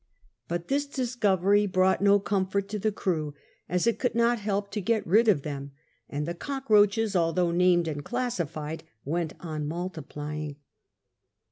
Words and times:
But 0.47 0.67
this 0.67 0.87
discovery 0.87 1.67
brought 1.67 2.01
no 2.01 2.19
comfort 2.19 2.67
to 2.69 2.79
the 2.79 2.91
crew, 2.91 3.35
as 3.69 3.85
it 3.85 3.99
could 3.99 4.15
not 4.15 4.39
help 4.39 4.71
to 4.71 4.81
gdt 4.81 5.03
rid 5.05 5.27
of 5.27 5.43
them; 5.43 5.73
and 6.09 6.25
the 6.25 6.33
cockroaches, 6.33 7.15
although 7.15 7.51
named 7.51 7.87
and 7.87 8.03
classified, 8.03 8.83
went 9.05 9.33
on 9.41 9.67
multiplying. 9.67 10.55